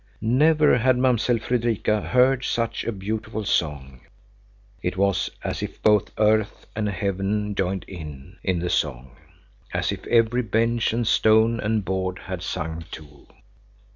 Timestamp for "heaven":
6.89-7.53